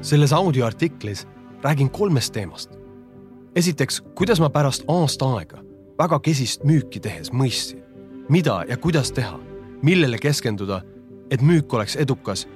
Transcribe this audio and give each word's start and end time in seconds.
selles 0.00 0.32
audioartiklis 0.32 1.28
räägin 1.62 1.90
kolmest 1.90 2.32
teemast. 2.32 2.70
esiteks, 3.54 4.02
kuidas 4.14 4.40
ma 4.40 4.50
pärast 4.50 4.84
aasta 4.88 5.26
aega 5.36 5.58
väga 5.98 6.20
kesist 6.20 6.64
müüki 6.64 7.00
tehes 7.00 7.32
mõistsin, 7.32 7.82
mida 8.28 8.62
ja 8.68 8.76
kuidas 8.76 9.10
teha, 9.12 9.38
millele 9.82 10.18
keskenduda, 10.18 10.82
et 11.30 11.42
müük 11.42 11.74
oleks 11.74 11.96
edukas 11.96 12.46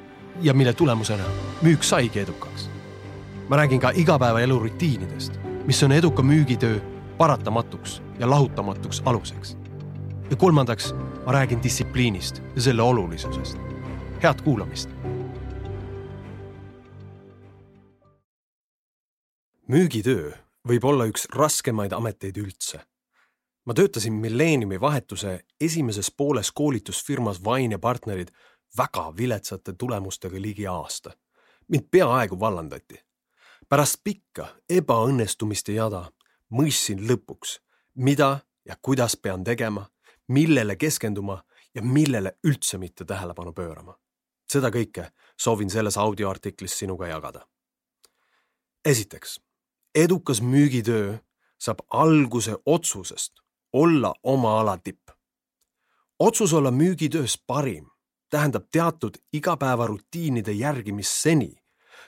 ja 0.43 0.55
mille 0.55 0.73
tulemusena 0.73 1.25
müük 1.63 1.83
saigi 1.83 2.21
edukaks. 2.21 2.71
ma 3.49 3.57
räägin 3.57 3.81
ka 3.81 3.91
igapäevaelu 3.95 4.59
rutiinidest, 4.59 5.41
mis 5.67 5.83
on 5.83 5.93
eduka 5.93 6.23
müügitöö 6.23 6.81
paratamatuks 7.19 8.03
ja 8.19 8.31
lahutamatuks 8.31 9.03
aluseks. 9.05 9.57
ja 10.31 10.37
kolmandaks, 10.37 10.95
ma 11.27 11.33
räägin 11.33 11.63
distsipliinist 11.63 12.43
ja 12.55 12.63
selle 12.63 12.83
olulisusest. 12.83 13.59
head 14.23 14.43
kuulamist 14.45 14.91
müügitöö 19.73 20.33
võib 20.69 20.85
olla 20.85 21.07
üks 21.09 21.23
raskemaid 21.33 21.93
ameteid 21.97 22.37
üldse. 22.37 22.83
ma 23.65 23.75
töötasin 23.75 24.13
milleeniumi 24.13 24.81
vahetuse 24.81 25.45
esimeses 25.61 26.11
pooles 26.11 26.51
koolitusfirmas 26.53 27.45
Vain 27.45 27.73
ja 27.73 27.79
partnerid 27.79 28.29
väga 28.77 29.17
viletsate 29.17 29.73
tulemustega 29.73 30.41
ligi 30.41 30.67
aasta. 30.67 31.11
mind 31.69 31.85
peaaegu 31.91 32.41
vallandati. 32.41 33.01
pärast 33.69 34.01
pikka 34.05 34.49
ebaõnnestumiste 34.69 35.73
jada 35.73 36.13
mõistsin 36.51 37.01
lõpuks, 37.09 37.61
mida 37.95 38.41
ja 38.65 38.77
kuidas 38.83 39.17
pean 39.17 39.45
tegema, 39.45 39.87
millele 40.29 40.77
keskenduma 40.77 41.45
ja 41.75 41.83
millele 41.83 42.37
üldse 42.47 42.79
mitte 42.79 43.05
tähelepanu 43.05 43.53
pöörama. 43.53 43.99
seda 44.53 44.69
kõike 44.69 45.11
soovin 45.37 45.71
selles 45.71 45.97
audioartiklis 45.97 46.79
sinuga 46.79 47.07
jagada. 47.07 47.47
esiteks 48.85 49.41
edukas 49.95 50.43
müügitöö 50.43 51.19
saab 51.59 51.79
alguse 51.91 52.57
otsusest 52.67 53.33
olla 53.73 54.15
oma 54.23 54.61
ala 54.61 54.79
tipp. 54.79 55.09
otsus 56.19 56.53
olla 56.53 56.71
müügitöös 56.71 57.43
parim 57.47 57.87
tähendab 58.31 58.65
teatud 58.73 59.15
igapäevarutiinide 59.33 60.53
järgimist 60.53 61.13
seni, 61.13 61.57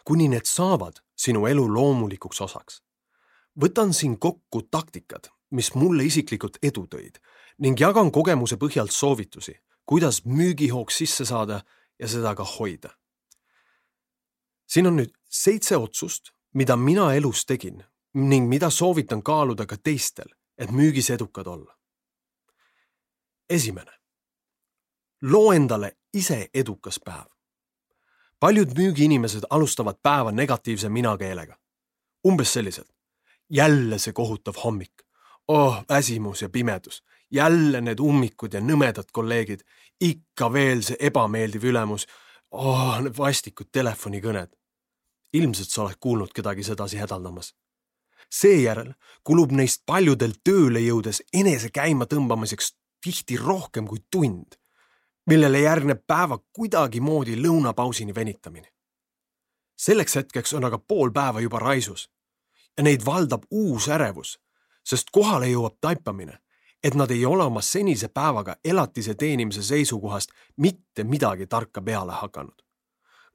kuni 0.04 0.28
need 0.28 0.44
saavad 0.44 0.96
sinu 1.16 1.46
elu 1.46 1.74
loomulikuks 1.74 2.40
osaks. 2.40 2.82
võtan 3.60 3.92
siin 3.92 4.18
kokku 4.18 4.62
taktikad, 4.62 5.28
mis 5.50 5.74
mulle 5.74 6.04
isiklikult 6.04 6.58
edu 6.62 6.86
tõid 6.86 7.20
ning 7.58 7.80
jagan 7.80 8.10
kogemuse 8.10 8.56
põhjalt 8.56 8.90
soovitusi, 8.90 9.54
kuidas 9.86 10.24
müügihoog 10.24 10.90
sisse 10.90 11.24
saada 11.24 11.60
ja 11.98 12.08
seda 12.08 12.34
ka 12.34 12.44
hoida. 12.44 12.90
siin 14.66 14.86
on 14.86 14.96
nüüd 14.96 15.12
seitse 15.28 15.76
otsust, 15.76 16.33
mida 16.54 16.76
mina 16.76 17.14
elus 17.14 17.46
tegin 17.46 17.84
ning 18.14 18.48
mida 18.48 18.70
soovitan 18.70 19.22
kaaluda 19.22 19.66
ka 19.66 19.76
teistel, 19.76 20.28
et 20.58 20.70
müügis 20.70 21.10
edukad 21.10 21.46
olla. 21.46 21.78
esimene. 23.50 23.92
loo 25.22 25.52
endale 25.52 25.96
ise 26.12 26.48
edukas 26.54 27.00
päev. 27.04 27.26
paljud 28.40 28.78
müügiinimesed 28.78 29.42
alustavad 29.50 29.96
päeva 30.02 30.32
negatiivse 30.32 30.88
minakeelega. 30.88 31.58
umbes 32.26 32.52
selliselt. 32.52 32.94
jälle 33.50 33.98
see 33.98 34.12
kohutav 34.12 34.54
hommik. 34.64 34.94
oh, 35.48 35.84
väsimus 35.88 36.42
ja 36.42 36.48
pimedus. 36.48 37.04
jälle 37.30 37.80
need 37.80 37.98
ummikud 37.98 38.52
ja 38.52 38.60
nõmedad 38.60 39.10
kolleegid. 39.12 39.60
ikka 40.00 40.52
veel 40.52 40.82
see 40.82 40.96
ebameeldiv 41.00 41.64
ülemus. 41.64 42.06
oh, 42.50 43.00
need 43.00 43.18
vastikud 43.18 43.66
telefonikõned 43.72 44.54
ilmselt 45.34 45.70
sa 45.70 45.82
oled 45.82 45.98
kuulnud 46.00 46.32
kedagi 46.34 46.62
sedasi 46.62 46.96
hädaldamas. 46.98 47.54
seejärel 48.30 48.94
kulub 49.24 49.52
neist 49.52 49.82
paljudel 49.86 50.32
tööle 50.44 50.80
jõudes 50.80 51.22
enese 51.32 51.68
käima 51.70 52.06
tõmbamiseks 52.06 52.72
tihti 53.04 53.36
rohkem 53.36 53.86
kui 53.86 53.98
tund, 54.10 54.56
millele 55.26 55.60
järgneb 55.60 56.00
päeva 56.06 56.38
kuidagimoodi 56.52 57.36
lõunapausini 57.42 58.14
venitamine. 58.14 58.72
selleks 59.76 60.16
hetkeks 60.16 60.52
on 60.52 60.64
aga 60.64 60.78
pool 60.78 61.10
päeva 61.10 61.40
juba 61.40 61.58
raisus 61.58 62.10
ja 62.76 62.82
neid 62.82 63.04
valdab 63.06 63.42
uus 63.50 63.88
ärevus, 63.88 64.38
sest 64.84 65.10
kohale 65.10 65.46
jõuab 65.46 65.76
taipamine, 65.80 66.38
et 66.82 66.94
nad 66.94 67.10
ei 67.10 67.26
ole 67.26 67.44
oma 67.44 67.60
senise 67.62 68.08
päevaga 68.08 68.56
elatise 68.64 69.14
teenimise 69.14 69.62
seisukohast 69.62 70.30
mitte 70.56 71.04
midagi 71.04 71.46
tarka 71.46 71.82
peale 71.82 72.12
hakanud. 72.12 72.62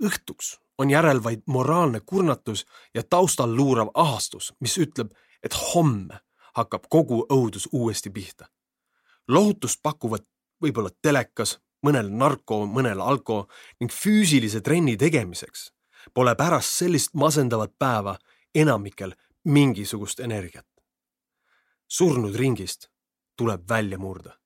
õhtuks 0.04 0.58
on 0.80 0.90
järel 0.90 1.24
vaid 1.24 1.42
moraalne 1.46 2.00
kurnatus 2.00 2.66
ja 2.94 3.04
taustal 3.04 3.56
luurav 3.56 3.92
ahastus, 3.94 4.54
mis 4.60 4.78
ütleb, 4.78 5.12
et 5.44 5.54
homme 5.54 6.20
hakkab 6.56 6.88
kogu 6.90 7.26
õudus 7.30 7.68
uuesti 7.72 8.10
pihta. 8.10 8.48
lohutust 9.28 9.80
pakuvad 9.84 10.24
võib-olla 10.64 10.90
telekas, 11.02 11.60
mõnel 11.86 12.10
narko, 12.10 12.66
mõnel 12.66 13.02
alko 13.02 13.48
ning 13.80 13.92
füüsilise 13.92 14.62
trenni 14.62 14.98
tegemiseks 14.98 15.70
pole 16.14 16.36
pärast 16.36 16.74
sellist 16.80 17.14
masendavat 17.14 17.72
päeva 17.80 18.18
enamikel 18.56 19.14
mingisugust 19.44 20.20
energiat. 20.20 20.66
surnud 21.88 22.36
ringist 22.36 22.90
tuleb 23.36 23.70
välja 23.70 23.98
murda. 23.98 24.40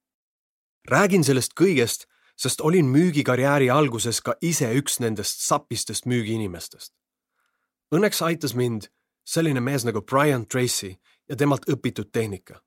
räägin 0.90 1.24
sellest 1.24 1.54
kõigest 1.62 2.06
sest 2.44 2.62
olin 2.62 2.86
müügikarjääri 2.86 3.70
alguses 3.72 4.20
ka 4.22 4.36
ise 4.42 4.68
üks 4.76 5.00
nendest 5.00 5.46
sapistest 5.48 6.06
müügiinimestest. 6.06 6.92
Õnneks 7.96 8.20
aitas 8.26 8.52
mind 8.56 8.90
selline 9.24 9.62
mees 9.64 9.86
nagu 9.88 10.02
Brian 10.02 10.44
Tracy 10.48 10.90
ja 11.30 11.36
temalt 11.40 11.70
õpitud 11.72 12.10
tehnika. 12.12 12.60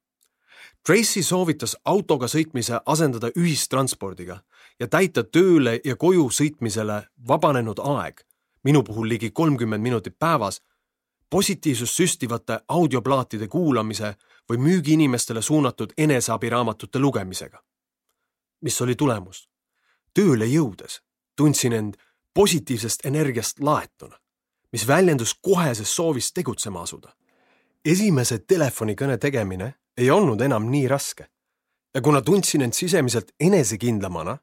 Tracy 0.87 1.21
soovitas 1.23 1.77
autoga 1.85 2.29
sõitmise 2.31 2.79
asendada 2.87 3.29
ühistranspordiga 3.37 4.39
ja 4.81 4.89
täita 4.89 5.25
tööle 5.25 5.77
ja 5.85 5.97
koju 5.97 6.31
sõitmisele 6.33 7.03
vabanenud 7.29 7.83
aeg, 7.85 8.23
minu 8.65 8.83
puhul 8.83 9.09
ligi 9.13 9.31
kolmkümmend 9.31 9.83
minutit 9.83 10.17
päevas, 10.19 10.63
positiivsust 11.31 12.01
süstivate 12.01 12.61
audioplaatide 12.69 13.49
kuulamise 13.49 14.15
või 14.49 14.63
müügiinimestele 14.69 15.43
suunatud 15.43 15.93
eneseabiraamatute 15.99 16.99
lugemisega. 16.99 17.61
mis 18.61 18.81
oli 18.81 18.95
tulemus? 18.95 19.56
Tööle 20.17 20.49
jõudes 20.49 21.01
tundsin 21.37 21.73
end 21.77 21.97
positiivsest 22.35 23.05
energiast 23.07 23.61
laetuna, 23.61 24.17
mis 24.73 24.87
väljendus 24.89 25.35
koheses 25.35 25.97
soovis 25.97 26.33
tegutsema 26.33 26.83
asuda. 26.83 27.13
esimese 27.85 28.39
telefonikõne 28.39 29.19
tegemine 29.19 29.75
ei 29.97 30.11
olnud 30.11 30.41
enam 30.41 30.71
nii 30.71 30.89
raske 30.89 31.27
ja 31.95 32.01
kuna 32.03 32.23
tundsin 32.23 32.63
end 32.63 32.73
sisemiselt 32.73 33.33
enesekindlamana, 33.41 34.39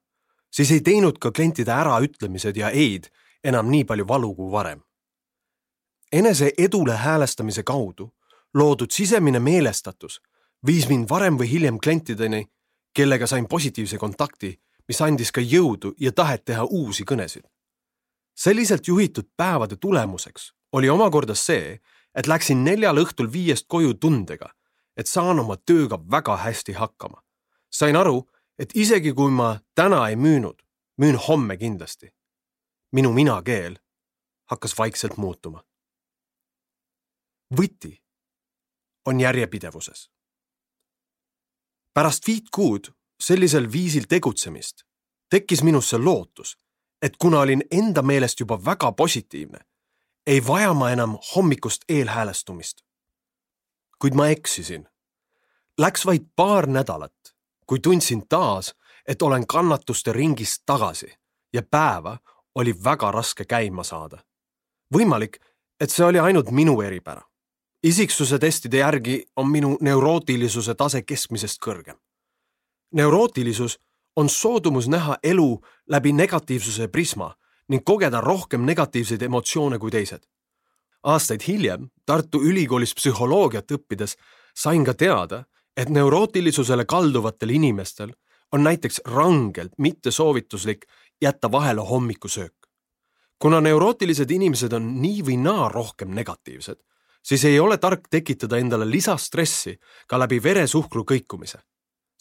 siis 0.52 0.72
ei 0.72 0.82
teinud 0.82 1.20
ka 1.20 1.32
klientide 1.32 1.72
äraütlemised 1.72 2.58
ja 2.58 2.70
ei-d 2.70 3.10
enam 3.44 3.70
nii 3.70 3.84
palju 3.84 4.08
valu 4.08 4.36
kui 4.36 4.52
varem. 4.52 4.82
enese 6.12 6.52
edule 6.58 6.96
häälestamise 6.98 7.64
kaudu 7.64 8.14
loodud 8.54 8.92
sisemine 8.92 9.40
meelestatus 9.40 10.22
viis 10.66 10.90
mind 10.90 11.10
varem 11.10 11.38
või 11.38 11.50
hiljem 11.50 11.78
klientideni, 11.80 12.46
kellega 12.94 13.28
sain 13.28 13.48
positiivse 13.48 13.98
kontakti 13.98 14.63
mis 14.88 15.02
andis 15.02 15.32
ka 15.32 15.42
jõudu 15.42 15.94
ja 16.00 16.12
tahet 16.12 16.46
teha 16.46 16.64
uusi 16.64 17.04
kõnesid. 17.04 17.44
selliselt 18.36 18.88
juhitud 18.88 19.26
päevade 19.38 19.76
tulemuseks 19.76 20.54
oli 20.72 20.90
omakorda 20.90 21.36
see, 21.36 21.80
et 22.16 22.28
läksin 22.28 22.64
neljal 22.64 22.98
õhtul 22.98 23.32
viiest 23.32 23.68
koju 23.68 23.94
tundega, 23.94 24.50
et 24.98 25.08
saan 25.08 25.40
oma 25.40 25.58
tööga 25.58 25.98
väga 26.12 26.38
hästi 26.38 26.74
hakkama. 26.74 27.22
sain 27.70 27.96
aru, 27.96 28.30
et 28.60 28.72
isegi 28.76 29.14
kui 29.14 29.32
ma 29.32 29.60
täna 29.76 30.08
ei 30.10 30.16
müünud, 30.16 30.62
müün 30.98 31.18
homme 31.28 31.58
kindlasti. 31.58 32.14
minu 32.92 33.14
minakeel 33.14 33.78
hakkas 34.46 34.78
vaikselt 34.78 35.18
muutuma. 35.18 35.64
võti 37.58 38.02
on 39.06 39.20
järjepidevuses. 39.20 40.10
pärast 41.94 42.28
viit 42.28 42.50
kuud 42.50 42.94
sellisel 43.28 43.72
viisil 43.72 44.04
tegutsemist 44.10 44.84
tekkis 45.34 45.64
minusse 45.64 45.98
lootus, 45.98 46.58
et 47.02 47.18
kuna 47.18 47.40
olin 47.40 47.64
enda 47.72 48.02
meelest 48.02 48.40
juba 48.40 48.66
väga 48.66 48.92
positiivne, 48.92 49.60
ei 50.28 50.48
vaja 50.48 50.74
ma 50.74 50.92
enam 50.92 51.18
hommikust 51.36 51.82
eelhäälestumist. 51.90 52.78
kuid 54.00 54.14
ma 54.14 54.28
eksisin. 54.28 54.88
Läks 55.78 56.06
vaid 56.06 56.22
paar 56.36 56.68
nädalat, 56.68 57.36
kui 57.66 57.80
tundsin 57.80 58.28
taas, 58.30 58.76
et 59.08 59.22
olen 59.22 59.48
kannatuste 59.48 60.14
ringist 60.14 60.64
tagasi 60.66 61.14
ja 61.54 61.62
päeva 61.72 62.18
oli 62.56 62.84
väga 62.84 63.12
raske 63.12 63.46
käima 63.46 63.84
saada. 63.84 64.18
võimalik, 64.96 65.38
et 65.80 65.90
see 65.90 66.06
oli 66.06 66.20
ainult 66.20 66.52
minu 66.52 66.82
eripära. 66.82 67.22
isiksuse 67.84 68.40
testide 68.40 68.78
järgi 68.78 69.26
on 69.36 69.50
minu 69.50 69.78
neurootilisuse 69.82 70.76
tase 70.76 71.02
keskmisest 71.02 71.60
kõrgem 71.66 71.98
neurootilisus 72.94 73.80
on 74.16 74.30
soodumus 74.30 74.88
näha 74.88 75.18
elu 75.24 75.62
läbi 75.90 76.14
negatiivsuse 76.14 76.88
prisma 76.88 77.34
ning 77.70 77.84
kogeda 77.86 78.22
rohkem 78.22 78.62
negatiivseid 78.66 79.22
emotsioone 79.22 79.80
kui 79.80 79.92
teised. 79.92 80.22
aastaid 81.04 81.42
hiljem 81.48 81.90
Tartu 82.06 82.42
Ülikoolis 82.42 82.94
psühholoogiat 82.96 83.72
õppides 83.72 84.16
sain 84.56 84.86
ka 84.86 84.94
teada, 84.94 85.44
et 85.78 85.90
neurootilisusele 85.90 86.86
kalduvatel 86.86 87.50
inimestel 87.50 88.14
on 88.52 88.64
näiteks 88.64 89.02
rangelt 89.06 89.72
mittesoovituslik 89.78 90.86
jätta 91.22 91.52
vahele 91.52 91.82
hommikusöök. 91.82 92.54
kuna 93.40 93.62
neurootilised 93.62 94.32
inimesed 94.32 94.74
on 94.74 95.02
nii 95.02 95.24
või 95.24 95.38
naa 95.38 95.70
rohkem 95.70 96.10
negatiivsed, 96.16 96.78
siis 97.24 97.46
ei 97.46 97.60
ole 97.60 97.78
tark 97.78 98.08
tekitada 98.10 98.58
endale 98.58 98.90
lisastressi 98.92 99.80
ka 100.08 100.20
läbi 100.20 100.44
veresuhkru 100.44 101.04
kõikumise. 101.04 101.60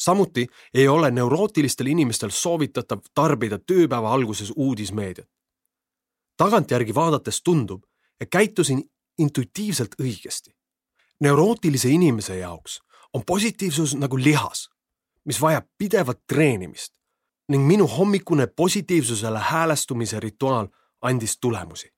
Samuti 0.05 0.47
ei 0.75 0.89
ole 0.89 1.11
neurootilistel 1.11 1.87
inimestel 1.87 2.31
soovitatav 2.31 2.99
tarbida 3.15 3.59
tööpäeva 3.59 4.13
alguses 4.13 4.53
uudismeediat. 4.57 5.29
tagantjärgi 6.37 6.95
vaadates 6.95 7.43
tundub, 7.43 7.85
et 8.21 8.31
käitusin 8.31 8.83
intuitiivselt 9.19 9.95
õigesti. 10.01 10.51
neurootilise 11.21 11.89
inimese 11.89 12.37
jaoks 12.37 12.81
on 13.15 13.23
positiivsus 13.27 13.95
nagu 13.95 14.19
lihas, 14.19 14.69
mis 15.25 15.41
vajab 15.41 15.67
pidevat 15.79 16.19
treenimist 16.27 16.95
ning 17.49 17.67
minu 17.67 17.87
hommikune 17.87 18.47
positiivsusele 18.47 19.39
häälestumise 19.39 20.21
rituaal 20.21 20.69
andis 21.03 21.39
tulemusi. 21.41 21.92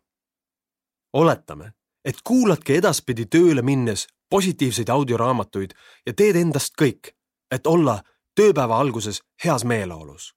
oletame, 1.13 1.73
et 2.05 2.17
kuuladki 2.25 2.75
edaspidi 2.75 3.27
tööle 3.27 3.63
minnes 3.63 4.07
positiivseid 4.31 4.89
audioraamatuid 4.89 5.71
ja 6.07 6.13
teed 6.13 6.37
endast 6.37 6.75
kõik, 6.83 7.16
et 7.51 7.67
olla 7.67 8.03
tööpäeva 8.35 8.79
alguses 8.81 9.23
heas 9.45 9.65
meeleolus. 9.65 10.35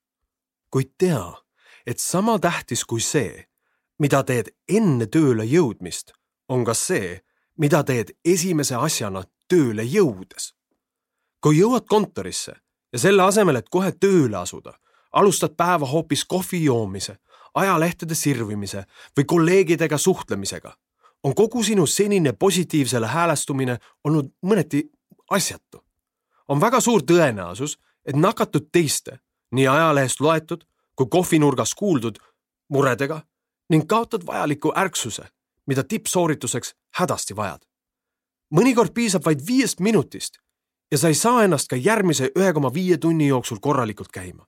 kuid 0.71 0.91
tea, 0.97 1.33
et 1.85 1.99
sama 1.99 2.39
tähtis 2.39 2.85
kui 2.85 3.01
see, 3.01 3.47
mida 3.99 4.23
teed 4.23 4.53
enne 4.67 5.05
tööle 5.05 5.43
jõudmist, 5.45 6.13
on 6.49 6.65
ka 6.65 6.73
see, 6.73 7.21
mida 7.57 7.83
teed 7.83 8.13
esimese 8.25 8.75
asjana 8.75 9.23
tööle 9.47 9.83
jõudes 9.83 10.53
kui 11.41 11.59
jõuad 11.59 11.87
kontorisse 11.87 12.53
ja 12.93 12.99
selle 12.99 13.23
asemel, 13.23 13.59
et 13.59 13.69
kohe 13.71 13.91
tööle 13.91 14.37
asuda, 14.37 14.73
alustad 15.11 15.55
päeva 15.57 15.87
hoopis 15.87 16.25
kohvi 16.25 16.63
joomise, 16.65 17.17
ajalehtede 17.55 18.15
sirvimise 18.15 18.85
või 19.17 19.25
kolleegidega 19.25 19.97
suhtlemisega, 19.97 20.73
on 21.23 21.35
kogu 21.35 21.63
sinu 21.63 21.85
senine 21.87 22.33
positiivsele 22.33 23.07
häälestumine 23.07 23.77
olnud 24.03 24.33
mõneti 24.45 24.85
asjatu. 25.31 25.83
On 26.49 26.61
väga 26.61 26.81
suur 26.81 27.03
tõenäosus, 27.05 27.77
et 28.05 28.15
nakatud 28.15 28.69
teiste, 28.71 29.19
nii 29.51 29.67
ajalehest 29.67 30.19
loetud 30.19 30.65
kui 30.95 31.07
kohvinurgas 31.09 31.75
kuuldud 31.75 32.17
muredega 32.69 33.21
ning 33.69 33.85
kaotad 33.87 34.25
vajaliku 34.25 34.73
ärksuse, 34.75 35.23
mida 35.65 35.83
tippsoorituseks 35.83 36.75
hädasti 36.99 37.35
vajad. 37.35 37.61
mõnikord 38.55 38.93
piisab 38.93 39.25
vaid 39.25 39.41
viiest 39.47 39.79
minutist 39.79 40.39
ja 40.91 40.97
sa 40.97 41.07
ei 41.07 41.15
saa 41.15 41.43
ennast 41.43 41.67
ka 41.69 41.75
järgmise 41.75 42.31
ühe 42.35 42.53
koma 42.53 42.73
viie 42.73 42.97
tunni 42.97 43.27
jooksul 43.27 43.57
korralikult 43.61 44.11
käima. 44.11 44.47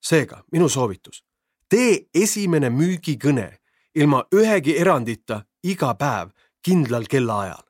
seega 0.00 0.44
minu 0.52 0.68
soovitus, 0.68 1.24
tee 1.68 2.08
esimene 2.14 2.70
müügikõne 2.70 3.58
ilma 3.94 4.24
ühegi 4.34 4.78
erandita 4.78 5.44
iga 5.62 5.94
päev 5.94 6.30
kindlal 6.62 7.04
kellaajal. 7.10 7.64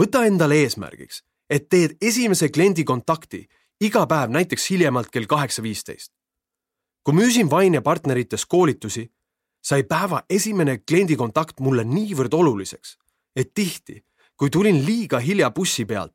võta 0.00 0.24
endale 0.26 0.54
eesmärgiks, 0.54 1.24
et 1.50 1.68
teed 1.68 1.96
esimese 2.00 2.48
kliendi 2.48 2.84
kontakti 2.84 3.46
iga 3.80 4.06
päev 4.06 4.30
näiteks 4.30 4.70
hiljemalt 4.70 5.10
kell 5.10 5.26
kaheksa 5.26 5.62
viisteist. 5.62 6.12
kui 7.04 7.14
müüsin 7.14 7.50
Vaine 7.50 7.80
partnerites 7.80 8.46
koolitusi, 8.46 9.12
sai 9.62 9.82
päeva 9.82 10.22
esimene 10.30 10.78
kliendikontakt 10.78 11.60
mulle 11.60 11.84
niivõrd 11.84 12.34
oluliseks, 12.34 12.98
et 13.36 13.54
tihti, 13.54 14.04
kui 14.36 14.50
tulin 14.50 14.84
liiga 14.86 15.18
hilja 15.18 15.50
bussi 15.50 15.84
pealt, 15.84 16.14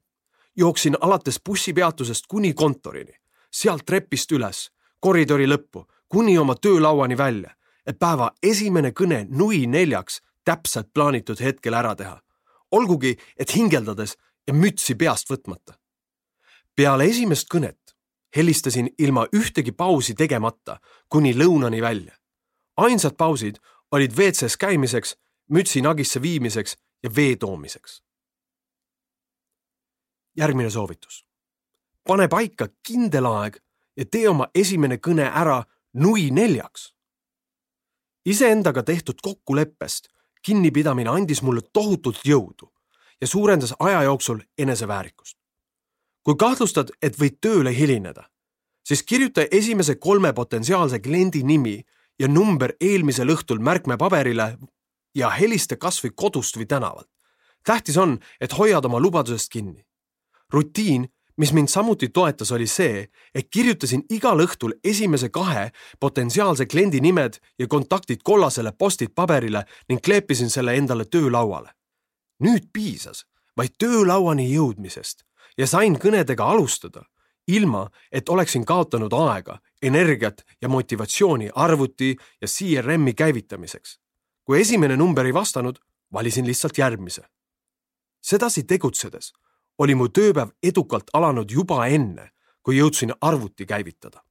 jooksin 0.56 0.98
alates 1.02 1.40
bussipeatusest 1.46 2.28
kuni 2.28 2.54
kontorini, 2.54 3.16
sealt 3.52 3.86
trepist 3.86 4.32
üles, 4.32 4.70
koridori 5.00 5.48
lõppu, 5.48 5.88
kuni 6.08 6.38
oma 6.38 6.56
töölauani 6.56 7.18
välja, 7.18 7.56
et 7.86 8.00
päeva 8.00 8.32
esimene 8.44 8.92
kõne 8.92 9.26
nui 9.30 9.66
neljaks 9.68 10.22
täpselt 10.46 10.94
plaanitud 10.94 11.40
hetkel 11.40 11.74
ära 11.74 11.96
teha. 11.96 12.20
olgugi, 12.72 13.18
et 13.38 13.56
hingeldades 13.56 14.18
ja 14.48 14.54
mütsi 14.54 14.95
peast 14.95 15.30
võtmata. 15.30 15.74
peale 16.75 17.06
esimest 17.06 17.48
kõnet 17.54 17.95
helistasin 18.36 18.90
ilma 18.98 19.28
ühtegi 19.36 19.72
pausi 19.72 20.13
tegemata 20.13 20.80
kuni 21.10 21.34
lõunani 21.34 21.81
välja. 21.81 22.16
ainsad 22.78 23.16
pausid 23.18 23.60
olid 23.92 24.12
WC-s 24.18 24.57
käimiseks, 24.57 25.16
mütsi 25.50 25.81
nagisse 25.81 26.22
viimiseks 26.22 26.78
ja 27.04 27.16
vee 27.16 27.36
toomiseks 27.36 28.04
järgmine 30.38 30.69
soovitus. 30.69 31.25
pane 32.07 32.28
paika 32.28 32.68
kindel 32.88 33.25
aeg 33.25 33.57
ja 33.98 34.06
tee 34.06 34.30
oma 34.30 34.48
esimene 34.56 34.98
kõne 34.98 35.30
ära 35.30 35.63
nui 35.94 36.31
neljaks. 36.31 36.94
iseendaga 38.25 38.84
tehtud 38.84 39.22
kokkuleppest 39.22 40.07
kinnipidamine 40.46 41.10
andis 41.10 41.42
mulle 41.42 41.62
tohutult 41.74 42.25
jõudu 42.25 42.74
ja 43.21 43.27
suurendas 43.27 43.74
aja 43.80 44.04
jooksul 44.04 44.39
eneseväärikust. 44.57 45.38
kui 46.24 46.36
kahtlustad, 46.39 46.89
et 47.01 47.19
võid 47.19 47.38
tööle 47.42 47.71
hilineda, 47.75 48.24
siis 48.88 49.04
kirjuta 49.04 49.42
esimese 49.51 49.95
kolme 49.95 50.33
potentsiaalse 50.33 51.00
kliendi 51.00 51.44
nimi 51.44 51.83
ja 52.19 52.27
number 52.27 52.74
eelmisel 52.81 53.27
õhtul 53.27 53.60
märkmepaberile 53.60 54.57
ja 55.15 55.30
helista 55.30 55.75
kasvõi 55.75 56.12
kodust 56.15 56.57
või 56.57 56.65
tänavalt. 56.65 57.10
tähtis 57.63 57.98
on, 57.98 58.20
et 58.41 58.58
hoiad 58.58 58.86
oma 58.86 59.00
lubadusest 59.00 59.51
kinni 59.51 59.86
rutiin, 60.53 61.08
mis 61.38 61.53
mind 61.53 61.67
samuti 61.67 62.10
toetas, 62.10 62.51
oli 62.51 62.67
see, 62.67 63.08
et 63.36 63.50
kirjutasin 63.50 64.05
igal 64.10 64.39
õhtul 64.46 64.75
esimese 64.84 65.29
kahe 65.29 65.72
potentsiaalse 66.00 66.65
kliendi 66.65 67.01
nimed 67.01 67.39
ja 67.60 67.67
kontaktid 67.67 68.22
kollasele 68.24 68.72
post-it 68.77 69.15
paberile 69.15 69.65
ning 69.89 70.01
kleepisin 70.01 70.50
selle 70.50 70.75
endale 70.77 71.05
töölauale. 71.05 71.74
Nüüd 72.44 72.70
piisas 72.74 73.26
vaid 73.58 73.76
töölauani 73.80 74.50
jõudmisest 74.52 75.24
ja 75.58 75.68
sain 75.68 75.96
kõnedega 76.00 76.46
alustada, 76.50 77.04
ilma 77.48 77.90
et 78.12 78.30
oleksin 78.30 78.66
kaotanud 78.66 79.14
aega, 79.14 79.60
energiat 79.82 80.44
ja 80.62 80.70
motivatsiooni 80.70 81.50
arvuti 81.56 82.16
ja 82.42 82.48
CRM-i 82.48 83.14
käivitamiseks. 83.14 84.00
kui 84.44 84.62
esimene 84.62 84.98
number 84.98 85.26
ei 85.26 85.34
vastanud, 85.34 85.80
valisin 86.14 86.46
lihtsalt 86.46 86.78
järgmise. 86.78 87.22
sedasi 88.22 88.64
tegutsedes 88.64 89.34
oli 89.78 89.96
mu 89.96 90.08
tööpäev 90.08 90.50
edukalt 90.64 91.10
alanud 91.14 91.52
juba 91.52 91.88
enne, 91.88 92.32
kui 92.64 92.78
jõudsin 92.78 93.14
arvuti 93.22 93.66
käivitada. 93.66 94.24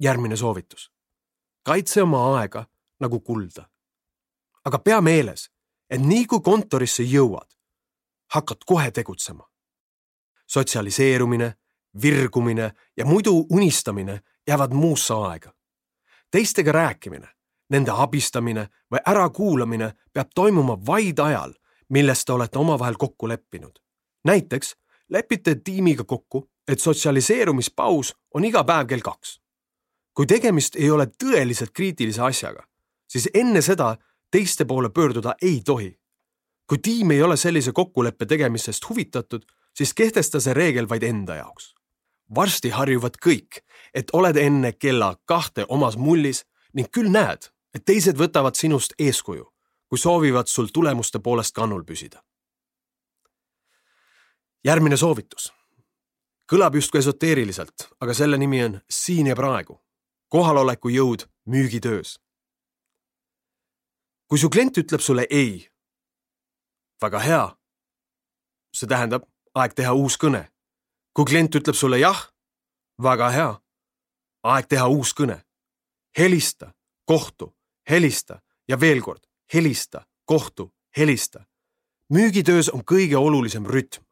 järgmine 0.00 0.36
soovitus. 0.36 0.92
kaitse 1.62 2.02
oma 2.02 2.38
aega 2.38 2.66
nagu 3.00 3.20
kulda. 3.20 3.68
aga 4.64 4.78
pea 4.78 5.00
meeles, 5.00 5.50
et 5.90 6.00
nii 6.00 6.26
kui 6.26 6.40
kontorisse 6.40 7.02
jõuad, 7.02 7.48
hakkad 8.34 8.66
kohe 8.66 8.90
tegutsema. 8.90 9.46
sotsialiseerumine, 10.46 11.54
virgumine 12.02 12.72
ja 12.96 13.04
muidu 13.04 13.46
unistamine 13.50 14.20
jäävad 14.46 14.72
muusse 14.72 15.14
aega. 15.14 15.52
teistega 16.30 16.72
rääkimine, 16.72 17.28
nende 17.70 17.90
abistamine 17.90 18.68
või 18.92 18.98
ärakuulamine 19.06 19.92
peab 20.12 20.28
toimuma 20.34 20.78
vaid 20.86 21.18
ajal, 21.18 21.54
milles 21.88 22.24
te 22.24 22.32
olete 22.32 22.58
omavahel 22.58 22.94
kokku 22.94 23.28
leppinud. 23.28 23.78
näiteks 24.24 24.76
lepite 25.08 25.54
tiimiga 25.54 26.04
kokku, 26.04 26.50
et 26.68 26.80
sotsialiseerumispaus 26.80 28.14
on 28.34 28.44
iga 28.44 28.64
päev 28.64 28.86
kell 28.86 29.00
kaks. 29.00 29.40
kui 30.14 30.26
tegemist 30.26 30.76
ei 30.76 30.90
ole 30.90 31.06
tõeliselt 31.06 31.70
kriitilise 31.72 32.22
asjaga, 32.22 32.66
siis 33.08 33.28
enne 33.34 33.62
seda 33.62 33.96
teiste 34.30 34.64
poole 34.64 34.88
pöörduda 34.88 35.34
ei 35.42 35.60
tohi. 35.64 35.98
kui 36.66 36.78
tiim 36.78 37.10
ei 37.10 37.22
ole 37.22 37.36
sellise 37.36 37.72
kokkuleppe 37.72 38.26
tegemisest 38.26 38.88
huvitatud, 38.88 39.42
siis 39.74 39.94
kehtesta 39.94 40.40
see 40.40 40.54
reegel 40.54 40.88
vaid 40.88 41.02
enda 41.02 41.34
jaoks. 41.34 41.74
varsti 42.34 42.70
harjuvad 42.70 43.16
kõik, 43.26 43.62
et 43.94 44.10
oled 44.12 44.36
enne 44.36 44.72
kella 44.72 45.16
kahte 45.24 45.64
omas 45.68 45.96
mullis 45.96 46.44
ning 46.72 46.88
küll 46.90 47.10
näed, 47.10 47.50
et 47.74 47.84
teised 47.84 48.16
võtavad 48.16 48.54
sinust 48.54 48.94
eeskuju 48.98 49.50
kui 49.90 49.98
soovivad 49.98 50.46
sul 50.46 50.68
tulemuste 50.72 51.18
poolest 51.18 51.54
kannul 51.54 51.84
püsida. 51.84 52.22
järgmine 54.64 54.96
soovitus. 54.96 55.52
kõlab 56.52 56.74
justkui 56.74 56.98
esoteeriliselt, 56.98 57.88
aga 58.00 58.14
selle 58.14 58.38
nimi 58.38 58.62
on 58.64 58.80
siin 58.90 59.26
ja 59.26 59.36
praegu. 59.36 59.80
kohaloleku 60.28 60.88
jõud 60.88 61.26
müügitöös. 61.44 62.20
Kui 64.30 64.38
su 64.38 64.50
klient 64.50 64.78
ütleb 64.78 65.02
sulle 65.02 65.26
ei, 65.30 65.68
väga 67.02 67.18
hea. 67.18 67.56
see 68.72 68.86
tähendab 68.86 69.26
aeg 69.54 69.74
teha 69.74 69.92
uus 69.92 70.16
kõne. 70.16 70.48
kui 71.12 71.24
klient 71.24 71.54
ütleb 71.54 71.74
sulle 71.74 71.98
jah, 71.98 72.30
väga 73.02 73.30
hea. 73.30 73.60
aeg 74.42 74.66
teha 74.66 74.86
uus 74.88 75.14
kõne. 75.14 75.42
helista, 76.18 76.74
kohtu, 77.04 77.56
helista 77.90 78.40
ja 78.68 78.80
veel 78.80 79.02
kord 79.02 79.30
helista, 79.54 80.06
kohtu, 80.24 80.74
helista. 80.96 81.44
müügitöös 82.12 82.68
on 82.68 82.80
kõige 82.92 83.16
olulisem 83.16 83.66
rütm. 83.66 84.02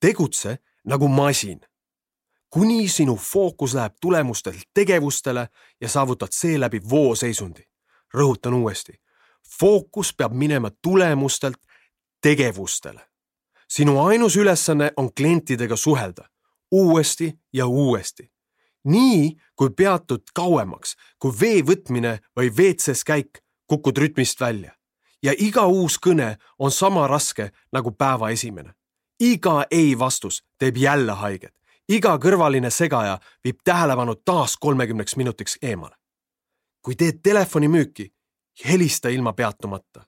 tegutse 0.00 0.58
nagu 0.84 1.08
masin. 1.08 1.60
kuni 2.50 2.88
sinu 2.88 3.16
fookus 3.16 3.74
läheb 3.74 3.92
tulemustelt 4.00 4.62
tegevustele 4.74 5.48
ja 5.80 5.88
saavutad 5.88 6.28
seeläbi 6.30 6.80
vooseisundi. 6.90 7.62
rõhutan 8.14 8.54
uuesti. 8.54 8.92
Fookus 9.60 10.14
peab 10.14 10.32
minema 10.32 10.70
tulemustelt 10.82 11.60
tegevustele. 12.22 13.00
sinu 13.68 14.00
ainus 14.00 14.36
ülesanne 14.36 14.92
on 14.96 15.14
klientidega 15.14 15.76
suhelda 15.76 16.28
uuesti 16.72 17.38
ja 17.52 17.66
uuesti. 17.66 18.32
nii 18.84 19.36
kui 19.56 19.70
peatud 19.70 20.22
kauemaks 20.34 20.96
kui 21.18 21.32
vee 21.40 21.62
võtmine 21.62 22.18
või 22.36 22.50
WC-s 22.50 23.04
käik, 23.04 23.38
kukud 23.66 23.96
rütmist 23.96 24.40
välja 24.40 24.78
ja 25.22 25.34
iga 25.38 25.66
uus 25.66 25.98
kõne 25.98 26.36
on 26.58 26.70
sama 26.70 27.06
raske 27.06 27.50
nagu 27.72 27.90
päeva 27.90 28.30
esimene. 28.30 28.74
iga 29.20 29.66
ei 29.70 29.98
vastus 29.98 30.44
teeb 30.58 30.76
jälle 30.76 31.12
haiget, 31.12 31.54
iga 31.88 32.18
kõrvaline 32.18 32.70
segaja 32.70 33.18
viib 33.44 33.58
tähelepanu 33.64 34.14
taas 34.14 34.56
kolmekümneks 34.56 35.16
minutiks 35.16 35.58
eemale. 35.62 35.96
kui 36.82 36.94
teed 36.94 37.20
telefonimüüki, 37.22 38.12
helista 38.64 39.08
ilma 39.08 39.32
peatumata 39.32 40.04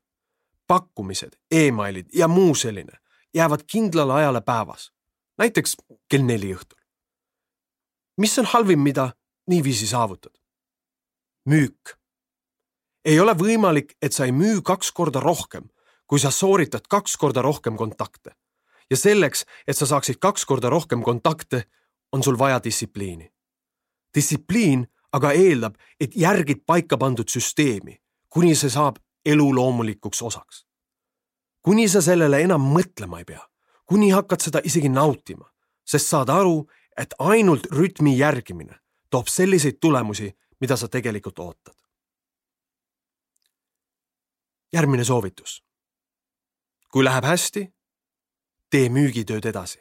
pakkumised 0.66 1.32
e, 1.50 1.66
emailid 1.66 2.06
ja 2.14 2.28
muu 2.28 2.54
selline 2.54 2.92
jäävad 3.34 3.60
kindlale 3.66 4.12
ajale 4.12 4.40
päevas, 4.40 4.92
näiteks 5.38 5.76
kell 6.08 6.22
neli 6.22 6.54
õhtul. 6.54 6.78
mis 8.16 8.38
on 8.38 8.46
halvim, 8.46 8.78
mida 8.78 9.12
niiviisi 9.46 9.86
saavutad? 9.86 10.32
müük. 11.48 11.98
ei 13.04 13.20
ole 13.20 13.34
võimalik, 13.34 13.96
et 14.02 14.12
sa 14.12 14.24
ei 14.24 14.32
müü 14.32 14.62
kaks 14.62 14.92
korda 14.92 15.20
rohkem, 15.20 15.70
kui 16.06 16.18
sa 16.18 16.30
sooritad 16.30 16.86
kaks 16.88 17.16
korda 17.16 17.42
rohkem 17.42 17.76
kontakte. 17.76 18.30
ja 18.90 18.96
selleks, 18.96 19.44
et 19.66 19.76
sa 19.76 19.86
saaksid 19.86 20.18
kaks 20.18 20.44
korda 20.44 20.68
rohkem 20.70 21.02
kontakte, 21.02 21.64
on 22.12 22.22
sul 22.22 22.38
vaja 22.38 22.60
distsipliini. 22.64 23.32
distsipliin 24.14 24.86
aga 25.12 25.32
eeldab, 25.32 25.74
et 26.00 26.16
järgid 26.16 26.62
paika 26.66 26.98
pandud 26.98 27.28
süsteemi, 27.28 27.98
kuni 28.30 28.54
see 28.54 28.70
saab 28.70 28.96
eluloomulikuks 29.24 30.22
osaks. 30.22 30.66
kuni 31.62 31.88
sa 31.88 32.00
sellele 32.00 32.40
enam 32.42 32.62
mõtlema 32.76 33.18
ei 33.18 33.24
pea, 33.24 33.42
kuni 33.86 34.10
hakkad 34.10 34.40
seda 34.40 34.60
isegi 34.64 34.88
nautima, 34.88 35.50
sest 35.84 36.08
saad 36.08 36.30
aru, 36.32 36.70
et 36.96 37.14
ainult 37.18 37.66
rütmi 37.72 38.16
järgimine 38.18 38.78
toob 39.10 39.28
selliseid 39.28 39.76
tulemusi, 39.80 40.30
mida 40.60 40.76
sa 40.76 40.88
tegelikult 40.88 41.38
ootad. 41.38 41.74
järgmine 44.72 45.04
soovitus. 45.04 45.64
kui 46.92 47.04
läheb 47.04 47.24
hästi, 47.24 47.74
tee 48.70 48.88
müügitööd 48.88 49.44
edasi. 49.44 49.80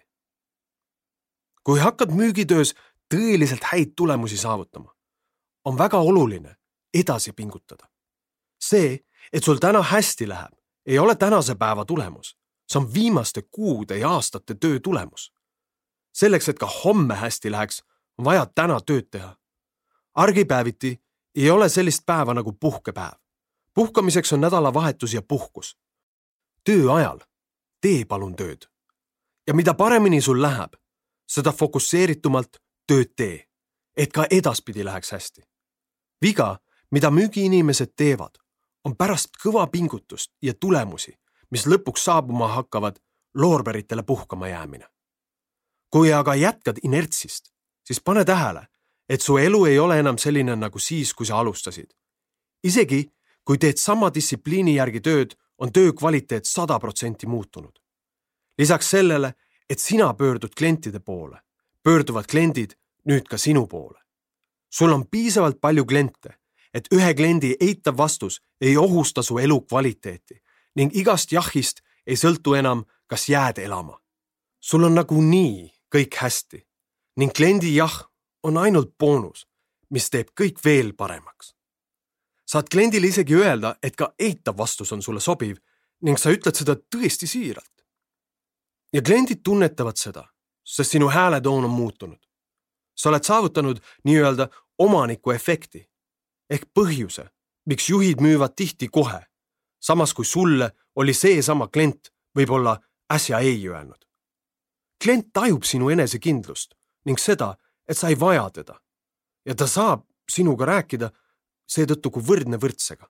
kui 1.63 1.79
hakkad 1.79 2.11
müügitöös 2.11 2.73
tõeliselt 3.13 3.63
häid 3.71 3.93
tulemusi 3.95 4.37
saavutama, 4.37 4.95
on 5.65 5.77
väga 5.77 5.97
oluline 5.97 6.55
edasi 6.93 7.31
pingutada. 7.33 7.89
See, 8.59 8.99
et 9.33 9.43
sul 9.43 9.57
täna 9.57 9.81
hästi 9.81 10.27
läheb, 10.29 10.53
ei 10.85 10.99
ole 10.99 11.15
tänase 11.15 11.55
päeva 11.55 11.85
tulemus, 11.85 12.37
see 12.67 12.79
on 12.79 12.93
viimaste 12.93 13.41
kuude 13.41 13.97
ja 13.97 14.09
aastate 14.09 14.55
töö 14.55 14.79
tulemus. 14.79 15.33
selleks, 16.13 16.49
et 16.49 16.59
ka 16.59 16.65
homme 16.83 17.15
hästi 17.15 17.51
läheks, 17.51 17.83
on 18.17 18.25
vaja 18.25 18.45
täna 18.45 18.81
tööd 18.81 19.07
teha. 19.11 19.37
argipäeviti 20.13 21.01
ei 21.35 21.49
ole 21.49 21.69
sellist 21.69 22.05
päeva 22.05 22.33
nagu 22.33 22.51
puhkepäev. 22.51 23.17
puhkamiseks 23.73 24.33
on 24.33 24.41
nädalavahetus 24.41 25.13
ja 25.13 25.21
puhkus. 25.21 25.77
töö 26.63 26.93
ajal 26.93 27.19
tee 27.81 28.05
palun 28.05 28.35
tööd. 28.35 28.65
ja 29.47 29.53
mida 29.53 29.73
paremini 29.73 30.21
sul 30.21 30.41
läheb, 30.41 30.73
seda 31.27 31.51
fokusseeritumalt 31.51 32.57
tööd 32.87 33.13
tee, 33.15 33.47
et 33.97 34.11
ka 34.13 34.25
edaspidi 34.29 34.85
läheks 34.85 35.11
hästi. 35.11 35.41
viga, 36.21 36.59
mida 36.91 37.09
müügiinimesed 37.09 37.93
teevad, 37.95 38.37
on 38.85 38.95
pärast 38.95 39.35
kõva 39.43 39.67
pingutust 39.67 40.31
ja 40.41 40.53
tulemusi, 40.53 41.13
mis 41.51 41.65
lõpuks 41.67 42.03
saabuma 42.03 42.47
hakkavad, 42.47 42.99
loorberitele 43.33 44.03
puhkama 44.03 44.47
jäämine. 44.47 44.87
kui 45.89 46.13
aga 46.13 46.35
jätkad 46.35 46.77
inertsist, 46.83 47.49
siis 47.83 48.01
pane 48.01 48.25
tähele, 48.25 48.67
et 49.09 49.21
su 49.21 49.37
elu 49.37 49.65
ei 49.65 49.79
ole 49.79 49.99
enam 49.99 50.17
selline 50.17 50.55
nagu 50.55 50.79
siis, 50.79 51.13
kui 51.13 51.25
sa 51.25 51.39
alustasid. 51.39 51.93
isegi 52.63 53.11
kui 53.49 53.57
teed 53.57 53.77
sama 53.81 54.11
distsipliini 54.13 54.75
järgi 54.75 54.99
tööd, 55.01 55.31
on 55.57 55.71
töö 55.73 55.93
kvaliteet 55.93 56.45
sada 56.45 56.79
protsenti 56.79 57.27
muutunud. 57.27 57.79
lisaks 58.57 58.89
sellele, 58.89 59.33
et 59.69 59.79
sina 59.79 60.13
pöördud 60.13 60.53
klientide 60.57 60.99
poole, 60.99 61.39
pöörduvad 61.83 62.25
kliendid 62.25 62.75
nüüd 63.09 63.25
ka 63.29 63.37
sinu 63.37 63.67
poole. 63.67 63.99
sul 64.69 64.91
on 64.91 65.07
piisavalt 65.07 65.61
palju 65.61 65.85
kliente 65.85 66.37
et 66.73 66.87
ühe 66.93 67.13
kliendi 67.13 67.55
eitav 67.59 67.97
vastus 67.97 68.41
ei 68.61 68.77
ohusta 68.77 69.23
su 69.23 69.37
elukvaliteeti 69.37 70.41
ning 70.75 70.95
igast 70.95 71.31
jahist 71.31 71.81
ei 72.07 72.17
sõltu 72.17 72.55
enam, 72.57 72.85
kas 73.07 73.29
jääd 73.29 73.57
elama. 73.57 73.99
sul 74.59 74.83
on 74.83 74.95
nagunii 74.95 75.71
kõik 75.95 76.15
hästi 76.21 76.65
ning 77.17 77.33
kliendi 77.33 77.75
jah 77.75 78.09
on 78.43 78.57
ainult 78.57 78.97
boonus, 78.97 79.47
mis 79.89 80.09
teeb 80.09 80.29
kõik 80.41 80.63
veel 80.65 80.93
paremaks. 80.93 81.55
saad 82.45 82.69
kliendile 82.69 83.07
isegi 83.07 83.35
öelda, 83.35 83.75
et 83.83 83.95
ka 83.95 84.13
eitav 84.19 84.57
vastus 84.57 84.91
on 84.91 85.01
sulle 85.01 85.19
sobiv 85.19 85.57
ning 86.01 86.17
sa 86.17 86.29
ütled 86.29 86.55
seda 86.55 86.75
tõesti 86.75 87.27
siiralt. 87.27 87.85
ja 88.93 89.01
kliendid 89.01 89.41
tunnetavad 89.43 89.97
seda, 89.97 90.27
sest 90.63 90.91
sinu 90.91 91.09
hääletoon 91.09 91.65
on 91.65 91.71
muutunud. 91.71 92.21
sa 92.95 93.09
oled 93.09 93.23
saavutanud 93.23 93.79
nii-öelda 94.03 94.49
omaniku 94.77 95.31
efekti 95.31 95.89
ehk 96.49 96.65
põhjuse, 96.73 97.29
miks 97.65 97.89
juhid 97.89 98.21
müüvad 98.21 98.55
tihti 98.55 98.87
kohe, 98.87 99.21
samas 99.79 100.13
kui 100.13 100.25
sulle 100.25 100.71
oli 100.95 101.13
seesama 101.13 101.67
klient 101.67 102.11
võib-olla 102.37 102.77
äsja 103.13 103.39
ei 103.39 103.67
öelnud. 103.67 104.05
klient 105.03 105.33
tajub 105.33 105.63
sinu 105.63 105.89
enesekindlust 105.89 106.75
ning 107.05 107.19
seda, 107.19 107.55
et 107.87 107.97
sa 107.97 108.09
ei 108.09 108.19
vaja 108.19 108.49
teda 108.49 108.79
ja 109.45 109.55
ta 109.55 109.67
saab 109.67 110.03
sinuga 110.29 110.65
rääkida 110.65 111.09
seetõttu 111.69 112.11
kui 112.11 112.23
võrdne 112.23 112.57
võrdsega. 112.57 113.07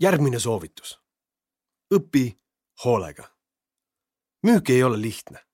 järgmine 0.00 0.38
soovitus. 0.38 1.00
õpi 1.94 2.38
hoolega. 2.84 3.28
müük 4.42 4.70
ei 4.70 4.82
ole 4.82 5.00
lihtne. 5.00 5.44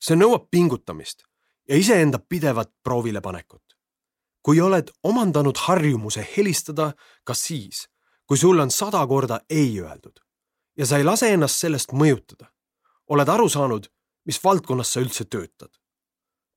see 0.00 0.16
nõuab 0.16 0.48
pingutamist 0.50 1.24
ja 1.68 1.76
iseenda 1.76 2.18
pidevat 2.18 2.72
proovile 2.82 3.20
panekut 3.20 3.67
kui 4.48 4.60
oled 4.64 4.88
omandanud 5.04 5.58
harjumuse 5.60 6.22
helistada 6.36 6.94
ka 7.24 7.34
siis, 7.36 7.82
kui 8.24 8.38
sulle 8.40 8.62
on 8.64 8.70
sada 8.72 9.02
korda 9.06 9.40
ei 9.50 9.74
öeldud 9.80 10.22
ja 10.78 10.86
sa 10.86 10.96
ei 10.96 11.04
lase 11.04 11.28
ennast 11.34 11.60
sellest 11.60 11.92
mõjutada, 11.92 12.48
oled 13.12 13.28
aru 13.28 13.48
saanud, 13.52 13.90
mis 14.24 14.40
valdkonnas 14.44 14.94
sa 14.94 15.02
üldse 15.04 15.26
töötad. 15.28 15.68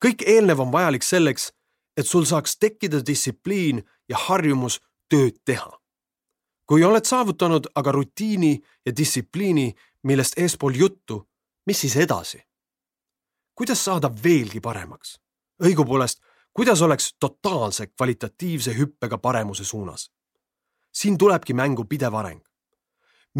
kõik 0.05 0.23
eelnev 0.23 0.63
on 0.63 0.71
vajalik 0.71 1.03
selleks, 1.03 1.51
et 1.97 2.07
sul 2.07 2.23
saaks 2.23 2.55
tekkida 2.57 3.03
distsipliin 3.05 3.83
ja 4.09 4.17
harjumus 4.17 4.79
tööd 5.09 5.43
teha. 5.45 5.79
kui 6.65 6.83
oled 6.83 7.05
saavutanud 7.05 7.67
aga 7.75 7.91
rutiini 7.91 8.63
ja 8.85 8.95
distsipliini, 8.95 9.75
millest 10.03 10.39
eespool 10.39 10.73
juttu, 10.75 11.27
mis 11.65 11.81
siis 11.81 11.95
edasi? 11.95 12.39
kuidas 13.55 13.83
saada 13.85 14.11
veelgi 14.23 14.61
paremaks? 14.61 15.19
õigupoolest 15.63 16.30
kuidas 16.53 16.81
oleks 16.81 17.15
totaalse 17.19 17.87
kvalitatiivse 17.87 18.77
hüppega 18.77 19.17
paremuse 19.17 19.63
suunas? 19.63 20.11
siin 20.93 21.17
tulebki 21.17 21.53
mängu 21.53 21.85
pidev 21.85 22.13
areng. 22.13 22.41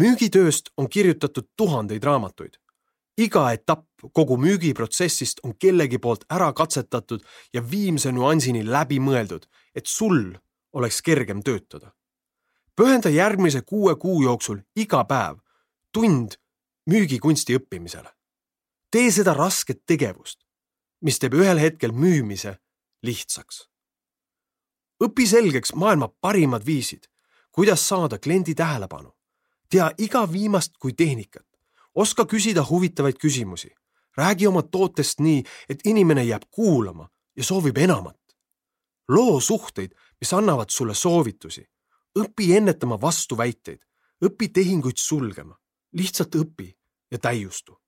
müügitööst 0.00 0.70
on 0.76 0.88
kirjutatud 0.88 1.44
tuhandeid 1.56 2.02
raamatuid. 2.02 2.54
iga 3.18 3.52
etapp 3.52 3.88
kogu 4.12 4.36
müügiprotsessist 4.36 5.40
on 5.42 5.54
kellegi 5.58 5.98
poolt 5.98 6.24
ära 6.30 6.52
katsetatud 6.52 7.20
ja 7.52 7.70
viimse 7.70 8.12
nüansini 8.12 8.70
läbi 8.70 8.98
mõeldud, 9.00 9.44
et 9.74 9.86
sul 9.86 10.34
oleks 10.72 11.02
kergem 11.02 11.42
töötada. 11.42 11.92
pühenda 12.76 13.08
järgmise 13.08 13.62
kuue 13.62 13.96
kuu 13.96 14.22
jooksul 14.22 14.58
iga 14.76 15.04
päev 15.04 15.36
tund 15.92 16.32
müügikunsti 16.90 17.56
õppimisele. 17.56 18.08
tee 18.90 19.10
seda 19.10 19.34
rasket 19.34 19.82
tegevust, 19.86 20.38
mis 21.00 21.18
teeb 21.18 21.34
ühel 21.34 21.58
hetkel 21.58 21.92
müümise 21.92 22.61
lihtsaks. 23.02 23.68
õpi 25.04 25.26
selgeks 25.26 25.74
maailma 25.74 26.08
parimad 26.08 26.66
viisid, 26.66 27.08
kuidas 27.52 27.88
saada 27.88 28.18
kliendi 28.18 28.54
tähelepanu. 28.54 29.12
tea 29.68 29.90
iga 29.98 30.32
viimast 30.32 30.72
kui 30.78 30.92
tehnikat. 30.92 31.46
oska 31.94 32.24
küsida 32.24 32.66
huvitavaid 32.70 33.16
küsimusi. 33.18 33.70
räägi 34.16 34.46
oma 34.46 34.62
tootest 34.62 35.20
nii, 35.20 35.44
et 35.68 35.80
inimene 35.84 36.24
jääb 36.24 36.42
kuulama 36.50 37.08
ja 37.36 37.44
soovib 37.44 37.76
enamat. 37.76 38.20
loo 39.08 39.40
suhteid, 39.40 39.94
mis 40.20 40.32
annavad 40.32 40.70
sulle 40.70 40.94
soovitusi. 40.94 41.68
õpi 42.18 42.56
ennetama 42.56 43.00
vastuväiteid, 43.00 43.80
õpi 44.24 44.48
tehinguid 44.48 44.96
sulgema, 44.96 45.58
lihtsalt 45.92 46.34
õpi 46.34 46.72
ja 47.10 47.18
täiustu. 47.18 47.80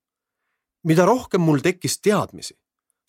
mida 0.83 1.05
rohkem 1.05 1.41
mul 1.41 1.59
tekkis 1.59 2.01
teadmisi, 2.01 2.57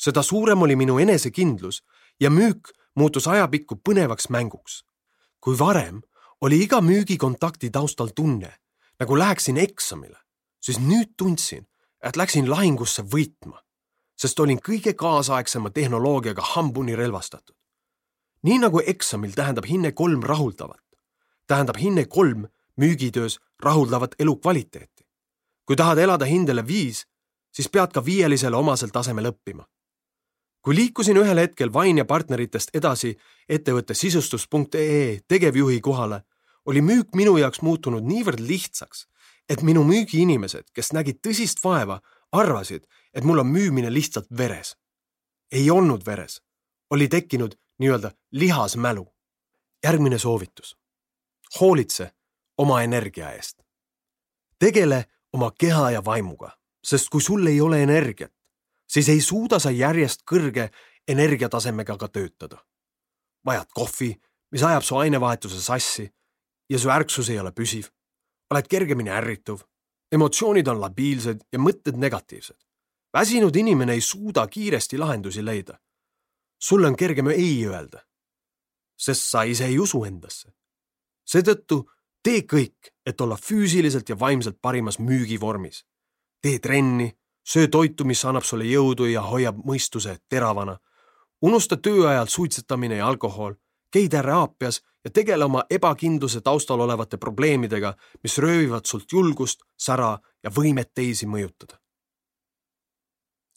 seda 0.07 0.23
suurem 0.23 0.63
oli 0.63 0.77
minu 0.77 0.99
enesekindlus 1.03 1.83
ja 2.21 2.31
müük 2.31 2.71
muutus 2.95 3.27
ajapikku 3.29 3.81
põnevaks 3.89 4.31
mänguks. 4.31 4.85
kui 5.41 5.59
varem 5.59 6.01
oli 6.41 6.63
iga 6.63 6.81
müügikontakti 6.81 7.71
taustal 7.71 8.09
tunne, 8.15 8.53
nagu 9.01 9.19
läheksin 9.19 9.57
eksamile, 9.57 10.19
siis 10.61 10.79
nüüd 10.79 11.15
tundsin, 11.17 11.67
et 12.03 12.17
läksin 12.17 12.51
lahingusse 12.51 13.03
võitma, 13.03 13.61
sest 14.17 14.41
olin 14.41 14.59
kõige 14.69 14.95
kaasaegsema 14.95 15.71
tehnoloogiaga 15.71 16.43
hambuni 16.55 16.97
relvastatud. 16.97 17.57
nii 18.43 18.59
nagu 18.59 18.83
eksamil 18.87 19.33
tähendab 19.35 19.67
hinne 19.67 19.93
kolm 19.93 20.23
rahuldavat, 20.23 20.87
tähendab 21.47 21.77
hinne 21.77 22.05
kolm 22.05 22.47
müügitöös 22.77 23.41
rahuldavat 23.63 24.15
elukvaliteeti. 24.19 25.07
kui 25.67 25.77
tahad 25.77 25.99
elada 25.99 26.25
hindele 26.25 26.67
viis, 26.67 27.07
siis 27.53 27.69
pead 27.69 27.91
ka 27.93 28.05
viielisele 28.05 28.57
omasel 28.57 28.89
tasemel 28.89 29.33
õppima 29.33 29.67
kui 30.67 30.75
liikusin 30.75 31.17
ühel 31.17 31.39
hetkel 31.39 31.71
Vain 31.73 31.99
ja 32.01 32.05
partneritest 32.05 32.73
edasi 32.75 33.13
ettevõtte 33.49 33.95
sisustus.ee 33.95 35.21
tegevjuhi 35.29 35.79
kohale, 35.81 36.25
oli 36.67 36.83
müük 36.83 37.15
minu 37.15 37.37
jaoks 37.39 37.63
muutunud 37.63 38.03
niivõrd 38.03 38.43
lihtsaks, 38.43 39.05
et 39.49 39.63
minu 39.63 39.85
müügiinimesed, 39.87 40.73
kes 40.75 40.91
nägid 40.91 41.21
tõsist 41.23 41.63
vaeva, 41.63 42.01
arvasid, 42.35 42.83
et 43.15 43.23
mul 43.23 43.45
on 43.45 43.47
müümine 43.47 43.93
lihtsalt 43.95 44.27
veres. 44.39 44.75
ei 45.53 45.71
olnud 45.71 46.03
veres, 46.07 46.43
oli 46.91 47.09
tekkinud 47.09 47.55
nii-öelda 47.79 48.11
lihasmälu. 48.33 49.07
järgmine 49.85 50.19
soovitus. 50.19 50.77
hoolitse 51.61 52.11
oma 52.59 52.83
energia 52.83 53.31
eest. 53.31 53.63
tegele 54.59 55.05
oma 55.33 55.53
keha 55.59 55.91
ja 55.91 56.05
vaimuga, 56.05 56.51
sest 56.85 57.09
kui 57.09 57.21
sul 57.21 57.47
ei 57.47 57.61
ole 57.61 57.83
energiat, 57.83 58.33
siis 58.87 59.09
ei 59.09 59.21
suuda 59.21 59.59
sa 59.59 59.71
järjest 59.71 60.23
kõrge 60.31 60.71
energiatasemega 61.09 61.97
ka 61.97 62.09
töötada. 62.09 62.65
vajad 63.47 63.69
kohvi, 63.75 64.17
mis 64.51 64.63
ajab 64.63 64.83
su 64.83 64.97
ainevahetuse 64.97 65.63
sassi 65.63 66.15
ja 66.71 66.79
su 66.79 66.91
ärksus 66.91 67.31
ei 67.31 67.39
ole 67.39 67.53
püsiv. 67.53 67.89
oled 68.51 68.67
kergemini 68.69 69.11
ärrituv, 69.11 69.61
emotsioonid 70.13 70.69
on 70.69 70.81
labiilsed 70.81 71.41
ja 71.53 71.59
mõtted 71.59 71.97
negatiivsed. 71.97 72.57
väsinud 73.15 73.57
inimene 73.57 73.93
ei 73.93 74.01
suuda 74.01 74.47
kiiresti 74.47 74.99
lahendusi 74.99 75.45
leida. 75.45 75.79
sulle 76.63 76.87
on 76.87 76.97
kergem 76.97 77.27
ei 77.29 77.67
öelda, 77.67 78.07
sest 78.99 79.23
sa 79.23 79.43
ise 79.43 79.65
ei 79.65 79.79
usu 79.79 80.05
endasse. 80.05 80.53
seetõttu 81.31 81.91
tee 82.23 82.41
kõik, 82.41 82.91
et 83.07 83.21
olla 83.21 83.37
füüsiliselt 83.37 84.09
ja 84.09 84.19
vaimselt 84.19 84.59
parimas 84.63 84.99
müügivormis. 84.99 85.85
tee 86.43 86.59
trenni 86.59 87.17
söö 87.53 87.69
toitu, 87.69 88.05
mis 88.05 88.25
annab 88.25 88.45
sulle 88.45 88.65
jõudu 88.65 89.07
ja 89.07 89.23
hoiab 89.23 89.59
mõistuse 89.65 90.19
teravana. 90.29 90.79
unusta 91.43 91.77
töö 91.77 92.09
ajal 92.09 92.27
suitsetamine 92.27 92.97
ja 92.97 93.07
alkohol, 93.07 93.55
käi 93.93 94.09
teraapias 94.09 94.83
ja 95.05 95.11
tegele 95.11 95.45
oma 95.45 95.65
ebakindluse 95.71 96.41
taustal 96.41 96.81
olevate 96.81 97.17
probleemidega, 97.17 97.95
mis 98.23 98.39
röövivad 98.39 98.85
sult 98.85 99.13
julgust, 99.13 99.61
sära 99.79 100.19
ja 100.43 100.51
võimet 100.51 100.91
teisi 100.95 101.27
mõjutada. 101.27 101.79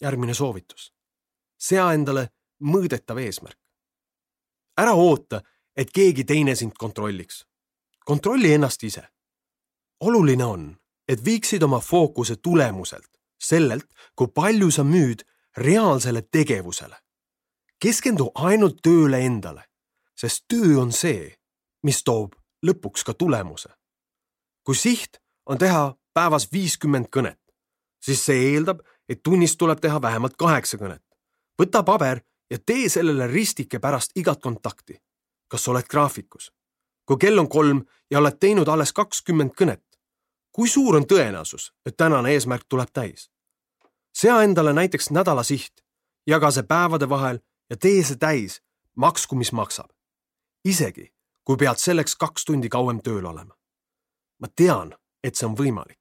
järgmine 0.01 0.33
soovitus. 0.33 0.93
sea 1.59 1.93
endale 1.93 2.29
mõõdetav 2.63 3.17
eesmärk. 3.17 3.59
ära 4.77 4.93
oota, 4.93 5.41
et 5.75 5.91
keegi 5.91 6.23
teine 6.23 6.55
sind 6.55 6.73
kontrolliks. 6.77 7.47
kontrolli 8.05 8.53
ennast 8.53 8.83
ise. 8.83 9.07
oluline 9.99 10.45
on, 10.45 10.77
et 11.07 11.25
viiksid 11.25 11.63
oma 11.63 11.79
fookuse 11.79 12.35
tulemuselt 12.35 13.18
sellelt, 13.39 13.87
kui 14.15 14.27
palju 14.27 14.71
sa 14.71 14.83
müüd 14.83 15.23
reaalsele 15.57 16.21
tegevusele. 16.21 16.95
keskendu 17.79 18.31
ainult 18.35 18.81
tööle 18.83 19.19
endale, 19.23 19.63
sest 20.15 20.45
töö 20.47 20.81
on 20.81 20.91
see, 20.91 21.35
mis 21.83 22.03
toob 22.03 22.35
lõpuks 22.65 23.05
ka 23.05 23.13
tulemuse. 23.13 23.69
kui 24.63 24.75
siht 24.75 25.21
on 25.45 25.57
teha 25.57 25.95
päevas 26.13 26.51
viiskümmend 26.51 27.07
kõnet, 27.15 27.39
siis 28.03 28.25
see 28.25 28.53
eeldab, 28.53 28.81
et 29.09 29.23
tunnis 29.23 29.57
tuleb 29.57 29.79
teha 29.79 30.01
vähemalt 30.01 30.35
kaheksa 30.37 30.77
kõnet. 30.77 31.03
võta 31.61 31.83
paber 31.83 32.21
ja 32.49 32.57
tee 32.59 32.89
sellele 32.89 33.27
ristike 33.27 33.79
pärast 33.79 34.11
igat 34.15 34.41
kontakti. 34.41 35.01
kas 35.47 35.67
oled 35.67 35.87
graafikus? 35.87 36.51
kui 37.05 37.17
kell 37.17 37.39
on 37.39 37.49
kolm 37.49 37.85
ja 38.11 38.19
oled 38.19 38.37
teinud 38.39 38.67
alles 38.67 38.93
kakskümmend 38.93 39.55
kõnet, 39.57 39.81
kui 40.59 40.67
suur 40.67 40.97
on 40.97 41.05
tõenäosus, 41.07 41.69
et 41.87 41.95
tänane 41.95 42.33
eesmärk 42.35 42.65
tuleb 42.67 42.89
täis? 42.93 43.29
sea 44.11 44.41
endale 44.43 44.73
näiteks 44.73 45.07
nädala 45.15 45.43
siht, 45.43 45.85
jaga 46.27 46.51
see 46.51 46.65
päevade 46.67 47.07
vahel 47.09 47.39
ja 47.69 47.77
tee 47.77 48.03
see 48.03 48.19
täis, 48.19 48.57
maksku 48.95 49.39
mis 49.39 49.53
maksab. 49.55 49.87
isegi 50.65 51.13
kui 51.47 51.55
pead 51.55 51.79
selleks 51.79 52.15
kaks 52.15 52.45
tundi 52.45 52.69
kauem 52.69 52.99
tööl 52.99 53.25
olema. 53.31 53.55
ma 54.41 54.47
tean, 54.55 54.93
et 55.23 55.35
see 55.35 55.47
on 55.47 55.55
võimalik. 55.55 55.99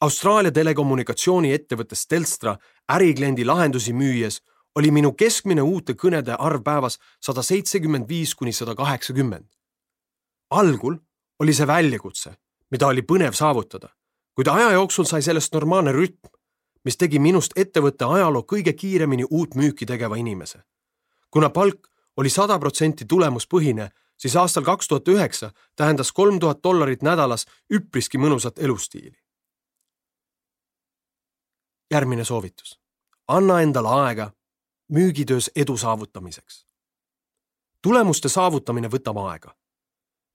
Austraalia 0.00 0.52
telekommunikatsiooniettevõttes 0.52 2.06
Telstra 2.06 2.56
ärikliendi 2.94 3.44
lahendusi 3.44 3.92
müües 3.92 4.40
oli 4.74 4.90
minu 4.90 5.12
keskmine 5.12 5.62
uute 5.62 5.98
kõnede 5.98 6.36
arv 6.38 6.62
päevas 6.62 7.00
sada 7.20 7.42
seitsekümmend 7.42 8.08
viis 8.08 8.34
kuni 8.34 8.52
sada 8.52 8.74
kaheksakümmend. 8.74 9.50
algul 10.50 10.96
oli 11.40 11.52
see 11.52 11.66
väljakutse, 11.66 12.38
mida 12.70 12.86
oli 12.86 13.02
põnev 13.02 13.32
saavutada, 13.32 13.88
kuid 14.34 14.48
aja 14.48 14.70
jooksul 14.70 15.04
sai 15.04 15.22
sellest 15.22 15.52
normaalne 15.54 15.92
rütm, 15.92 16.30
mis 16.84 16.96
tegi 16.96 17.18
minust 17.18 17.56
ettevõtte 17.56 18.04
ajaloo 18.04 18.42
kõige 18.42 18.72
kiiremini 18.72 19.26
uut 19.30 19.54
müüki 19.54 19.86
tegeva 19.86 20.16
inimese. 20.16 20.62
kuna 21.30 21.50
palk 21.50 21.88
oli 22.16 22.30
sada 22.30 22.58
protsenti 22.58 23.04
tulemuspõhine, 23.04 23.90
siis 24.16 24.36
aastal 24.36 24.64
kaks 24.64 24.88
tuhat 24.88 25.08
üheksa 25.08 25.50
tähendas 25.76 26.12
kolm 26.12 26.38
tuhat 26.40 26.62
dollarit 26.62 27.02
nädalas 27.02 27.46
üpriski 27.74 28.18
mõnusat 28.18 28.58
elustiili. 28.58 29.18
järgmine 31.90 32.24
soovitus. 32.24 32.80
anna 33.28 33.60
endale 33.60 33.88
aega 33.88 34.32
müügitöös 34.92 35.50
edu 35.56 35.76
saavutamiseks. 35.76 36.66
tulemuste 37.82 38.28
saavutamine 38.28 38.88
võtab 38.88 39.30
aega. 39.30 39.54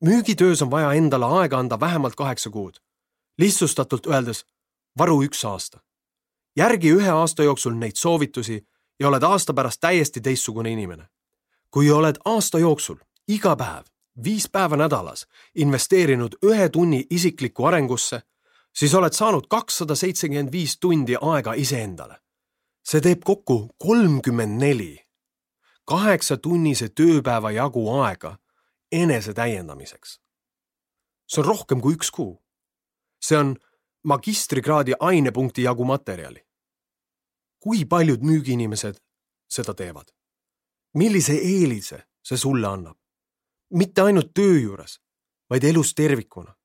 Müügitöös 0.03 0.61
on 0.61 0.71
vaja 0.71 0.93
endale 0.93 1.25
aega 1.25 1.57
anda 1.57 1.79
vähemalt 1.79 2.15
kaheksa 2.15 2.49
kuud. 2.49 2.73
lihtsustatult 3.37 4.07
öeldes 4.07 4.45
varu 4.97 5.23
üks 5.23 5.45
aasta 5.45 5.79
järgi 6.55 6.91
ühe 6.93 7.09
aasta 7.09 7.43
jooksul 7.43 7.73
neid 7.73 7.95
soovitusi 7.95 8.67
ja 8.99 9.07
oled 9.07 9.23
aasta 9.23 9.53
pärast 9.53 9.81
täiesti 9.81 10.21
teistsugune 10.21 10.71
inimene. 10.71 11.05
kui 11.71 11.91
oled 11.91 12.15
aasta 12.25 12.59
jooksul 12.59 12.97
iga 13.27 13.55
päev, 13.55 13.85
viis 14.23 14.49
päeva 14.49 14.77
nädalas 14.77 15.27
investeerinud 15.55 16.35
ühe 16.45 16.69
tunni 16.69 17.05
isiklikku 17.09 17.65
arengusse, 17.65 18.21
siis 18.73 18.93
oled 18.93 19.13
saanud 19.13 19.47
kakssada 19.49 19.95
seitsekümmend 19.95 20.51
viis 20.51 20.77
tundi 20.79 21.15
aega 21.21 21.53
iseendale. 21.53 22.15
see 22.83 23.01
teeb 23.01 23.23
kokku 23.23 23.69
kolmkümmend 23.77 24.61
neli 24.61 24.99
kaheksatunnise 25.85 26.89
tööpäeva 26.89 27.51
jagu 27.51 27.89
aega 28.01 28.37
enese 28.93 29.33
täiendamiseks. 29.33 30.19
see 31.27 31.41
on 31.41 31.45
rohkem 31.45 31.81
kui 31.81 31.95
üks 31.95 32.11
kuu. 32.11 32.43
see 33.21 33.37
on 33.37 33.55
magistrikraadi 34.03 34.93
ainepunkti 34.99 35.63
jagu 35.63 35.85
materjali. 35.85 36.45
kui 37.59 37.85
paljud 37.85 38.21
müügiinimesed 38.21 38.99
seda 39.49 39.73
teevad? 39.73 40.11
millise 40.93 41.33
eelise 41.33 42.03
see 42.23 42.37
sulle 42.37 42.67
annab? 42.67 42.97
mitte 43.73 44.01
ainult 44.01 44.33
töö 44.33 44.59
juures, 44.59 44.99
vaid 45.49 45.63
elus 45.63 45.93
tervikuna. 45.95 46.55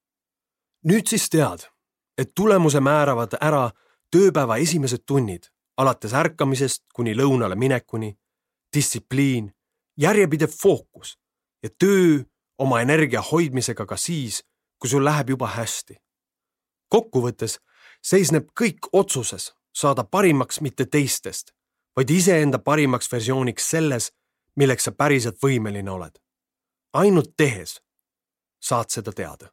nüüd 0.84 1.06
siis 1.06 1.30
tead, 1.30 1.64
et 2.18 2.34
tulemuse 2.34 2.80
määravad 2.80 3.38
ära 3.40 3.70
tööpäeva 4.10 4.56
esimesed 4.56 5.06
tunnid, 5.06 5.48
alates 5.76 6.12
ärkamisest 6.14 6.84
kuni 6.94 7.14
lõunale 7.14 7.54
minekuni, 7.54 8.18
distsipliin, 8.76 9.52
järjepidev 9.96 10.50
fookus 10.62 11.16
ja 11.62 11.70
töö 11.78 12.24
oma 12.58 12.80
energia 12.80 13.22
hoidmisega 13.22 13.86
ka 13.86 13.96
siis, 13.96 14.42
kui 14.78 14.90
sul 14.90 15.04
läheb 15.04 15.30
juba 15.30 15.46
hästi 15.46 15.98
kokkuvõttes 16.88 17.58
seisneb 18.02 18.50
kõik 18.58 18.88
otsuses 18.92 19.52
saada 19.76 20.04
parimaks 20.04 20.60
mitte 20.60 20.86
teistest, 20.86 21.52
vaid 21.96 22.10
iseenda 22.10 22.58
parimaks 22.58 23.10
versiooniks 23.12 23.70
selles, 23.70 24.10
milleks 24.56 24.88
sa 24.88 24.92
päriselt 24.92 25.38
võimeline 25.42 25.90
oled. 25.90 26.18
ainult 26.92 27.36
tehes 27.36 27.80
saad 28.60 28.90
seda 28.90 29.12
teada. 29.12 29.52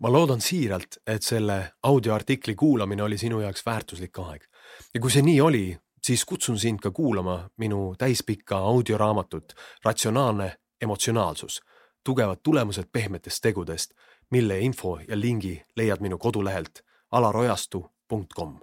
ma 0.00 0.08
loodan 0.08 0.40
siiralt, 0.40 0.96
et 1.06 1.22
selle 1.22 1.72
audioartikli 1.82 2.54
kuulamine 2.54 3.02
oli 3.02 3.18
sinu 3.18 3.40
jaoks 3.40 3.66
väärtuslik 3.66 4.18
aeg 4.18 4.46
ja 4.94 5.00
kui 5.00 5.10
see 5.10 5.22
nii 5.22 5.40
oli, 5.40 5.78
siis 6.02 6.24
kutsun 6.24 6.58
sind 6.58 6.78
ka 6.82 6.90
kuulama 6.90 7.48
minu 7.56 7.94
täispikka 7.98 8.58
audioraamatut 8.58 9.52
Ratsionaalne 9.84 10.56
emotsionaalsus, 10.80 11.60
tugevad 12.04 12.38
tulemused 12.42 12.84
pehmetest 12.92 13.38
tegudest, 13.42 13.90
mille 14.30 14.60
info 14.60 14.98
ja 15.08 15.20
lingi 15.20 15.62
leiad 15.76 16.00
minu 16.00 16.18
kodulehelt 16.18 16.80
alarojastu.com 17.10 18.60